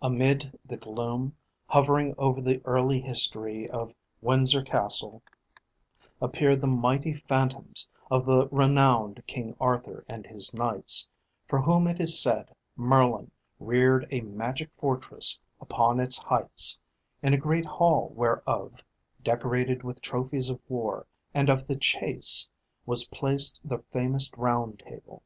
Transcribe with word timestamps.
Amid 0.00 0.56
the 0.64 0.76
gloom 0.76 1.34
hovering 1.66 2.14
over 2.16 2.40
the 2.40 2.62
early 2.64 3.00
history 3.00 3.68
of 3.68 3.92
Windsor 4.20 4.62
Castle 4.62 5.20
appear 6.20 6.54
the 6.54 6.68
mighty 6.68 7.12
phantoms 7.12 7.88
of 8.08 8.24
the 8.24 8.46
renowned 8.52 9.26
King 9.26 9.56
Arthur 9.58 10.04
and 10.08 10.28
his 10.28 10.54
knights, 10.54 11.08
for 11.48 11.60
whom 11.60 11.88
it 11.88 12.00
is 12.00 12.22
said 12.22 12.54
Merlin 12.76 13.32
reared 13.58 14.06
a 14.12 14.20
magic 14.20 14.70
fortress 14.78 15.40
upon 15.60 15.98
its 15.98 16.18
heights, 16.18 16.78
in 17.20 17.34
a 17.34 17.36
great 17.36 17.66
hall 17.66 18.10
whereof, 18.14 18.84
decorated 19.24 19.82
with 19.82 20.00
trophies 20.00 20.50
of 20.50 20.60
war 20.68 21.04
and 21.34 21.50
of 21.50 21.66
the 21.66 21.74
chase, 21.74 22.48
was 22.86 23.08
placed 23.08 23.60
the 23.64 23.80
famous 23.90 24.30
Round 24.36 24.78
Table. 24.78 25.24